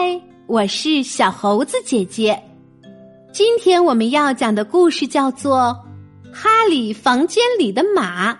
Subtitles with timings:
[0.00, 2.40] 嗨，我是小猴子姐姐。
[3.32, 5.76] 今天我们要讲的故事叫做
[6.32, 8.32] 《哈利房间里的马》，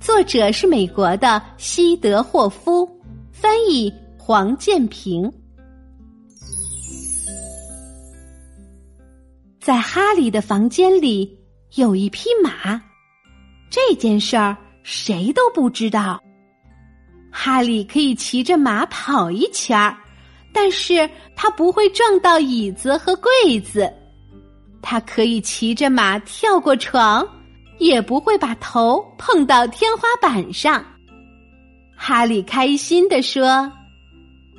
[0.00, 2.88] 作者是美国的西德霍夫，
[3.30, 5.30] 翻译黄建平。
[9.60, 11.38] 在哈利的房间里
[11.74, 12.80] 有一匹马，
[13.68, 16.18] 这件事儿谁都不知道。
[17.30, 19.94] 哈利可以骑着马跑一圈儿，
[20.52, 23.92] 但是他不会撞到椅子和柜子。
[24.82, 27.26] 他可以骑着马跳过床，
[27.78, 30.84] 也不会把头碰到天花板上。
[31.96, 33.70] 哈利开心地说：“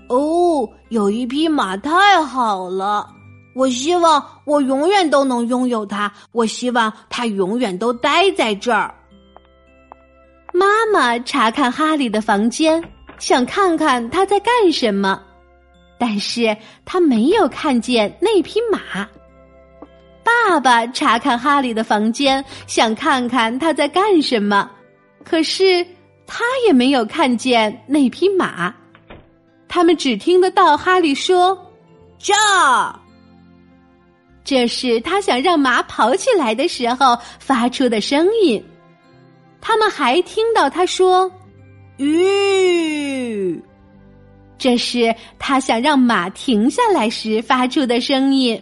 [0.09, 3.07] 哦，有一匹马太好了！
[3.55, 6.11] 我希望我永远都能拥有它。
[6.31, 8.93] 我希望它永远都待在这儿。”
[10.53, 12.83] 妈妈查看哈利的房间，
[13.17, 15.21] 想看看他在干什么，
[16.01, 19.07] 但是他没有看见那匹马。
[20.23, 24.67] 爸爸查看哈利的房间，想看看他在干什么，
[25.23, 25.85] 可是
[26.25, 28.73] 他也没有看见那匹马。
[29.67, 31.55] 他们只听得到哈利说
[32.17, 32.33] ：“这！”
[34.43, 38.63] 这是他想让马跑起来的时候发出的声音。
[39.61, 41.31] 他们还听到他说
[41.97, 43.63] ：“吁！”
[44.61, 48.61] 这是他想让马停下来时发出的声音。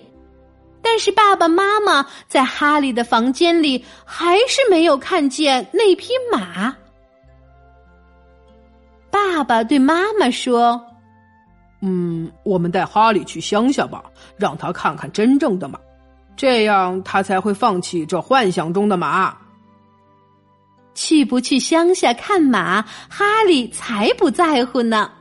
[0.81, 6.73] 但是爸爸妈妈在哈利的房间里还是没有看见那匹马。
[9.11, 10.81] 爸爸对妈妈说
[11.83, 14.02] ：“嗯，我们带哈利去乡下吧，
[14.38, 15.78] 让他看看真正的马，
[16.38, 19.36] 这样他才会放弃这幻想中的马。”
[20.95, 25.11] 去不去乡下看马，哈利才不在乎呢。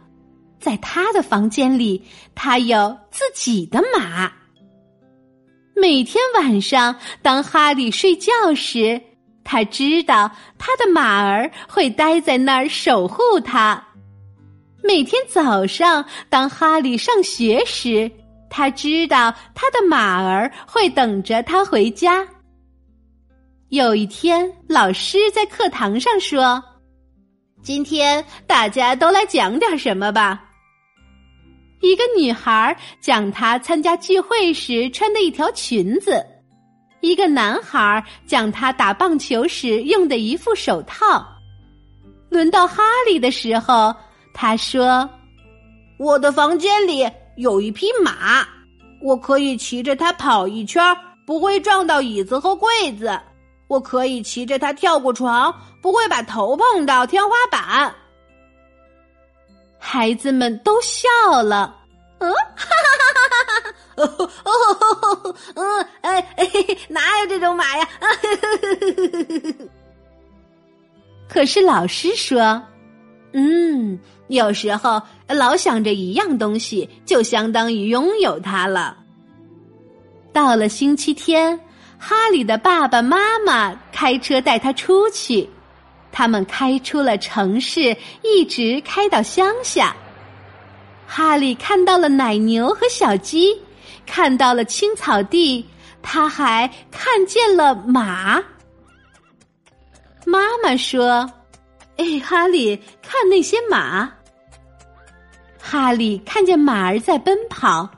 [0.69, 4.31] 在他的房间里，他有自己的马。
[5.75, 9.01] 每天晚上，当哈利睡觉时，
[9.43, 13.83] 他知道他的马儿会待在那儿守护他。
[14.85, 18.11] 每天早上，当哈利上学时，
[18.51, 22.29] 他知道他的马儿会等着他回家。
[23.71, 26.63] 有一天，老师在课堂上说
[27.65, 30.45] ：“今天大家都来讲点什么吧。”
[31.81, 36.25] 一个女孩讲她参加聚会时穿的一条裙子，
[37.01, 41.25] 一个男孩讲他打棒球时用的一副手套。
[42.29, 43.95] 轮到哈利的时候，
[44.35, 45.09] 他说
[45.99, 48.47] ：“我的房间里有一匹马，
[49.01, 50.83] 我可以骑着它跑一圈，
[51.25, 52.69] 不会撞到椅子和柜
[52.99, 53.19] 子。”
[53.69, 57.95] 我可以骑着它跳过床，不会把头碰到天花板。
[59.91, 61.09] 孩子们都笑
[61.43, 61.75] 了。
[62.19, 63.73] 嗯，哈哈哈哈哈哈！
[63.97, 66.47] 哦哦，嗯，哎哎，
[66.89, 67.89] 哪有这种马呀？
[71.27, 72.63] 可是老师说，
[73.33, 78.95] 嗯，有时候老想着一样东西，就相当于拥有它了。
[80.35, 81.59] 到了星期天。
[82.01, 85.51] 哈利的爸爸妈妈开车带他出去，
[86.19, 89.95] 他们开出了城市，一直开到乡下。
[91.07, 93.57] 哈利看到了奶牛和小鸡，
[94.05, 95.65] 看到了青草地，
[96.03, 98.43] 他还看见了马。
[100.27, 101.25] 妈妈说
[101.99, 104.11] ：“哎，哈利，看那些马。”
[105.63, 107.89] 哈利看见马儿在奔跑，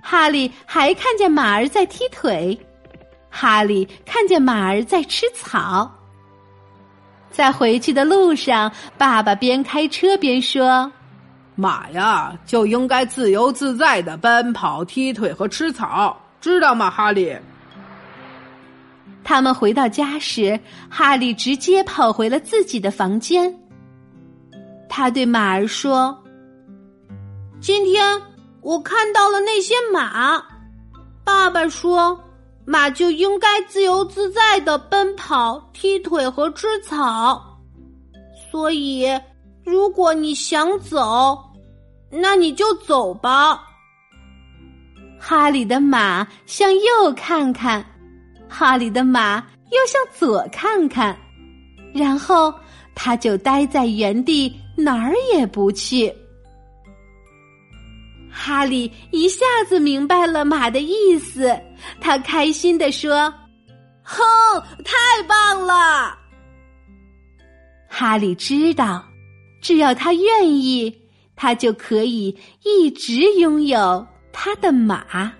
[0.00, 2.56] 哈利还看见马儿在踢腿。
[3.28, 5.92] 哈利看见马儿在吃草，
[7.30, 10.90] 在回去的路上，爸爸边开车边说
[11.54, 17.36] ：“马呀，就应该自由自在的奔跑、踢腿和吃草，知道吗，哈利？”
[19.22, 20.58] 他们回到家时，
[20.88, 23.54] 哈利直接跑回了自己的房间。
[24.88, 26.16] 他对马儿说
[27.60, 28.20] ：“今天
[28.62, 30.42] 我看到了那些马。”
[31.24, 32.18] 爸爸说。
[32.70, 37.58] 马就应该自由自在的奔跑、踢腿和吃草，
[38.50, 39.08] 所以
[39.64, 41.38] 如果你想走，
[42.10, 43.58] 那你就走吧。
[45.18, 47.82] 哈利的马向右看看，
[48.50, 49.38] 哈利的马
[49.70, 51.18] 又向左看看，
[51.94, 52.52] 然后
[52.94, 56.14] 他就待在原地，哪儿也不去。
[58.40, 61.60] 哈利一下子明白了马的意思，
[62.00, 63.34] 他开心地说
[64.04, 64.24] ：“哼，
[64.84, 66.16] 太棒了！”
[67.90, 69.04] 哈利知道，
[69.60, 70.96] 只要他愿意，
[71.34, 75.32] 他就可以一直拥有他的马。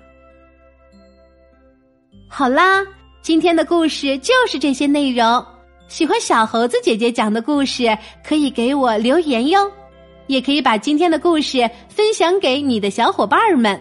[2.29, 2.85] 好啦，
[3.23, 5.47] 今天的故事就是这些内容。
[5.87, 7.97] 喜欢小猴子姐姐讲的故事，
[8.27, 9.71] 可以给我留言哟，
[10.29, 13.79] 也可以把今天的故事分享给你的小伙伴们。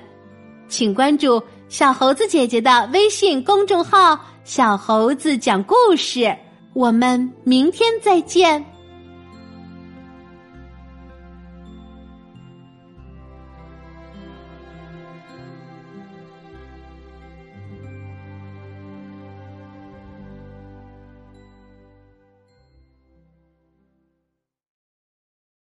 [0.67, 6.35] 请关注小猴子姐姐的微信公众号“小猴子讲故事”。
[6.73, 8.76] 我们明天再见。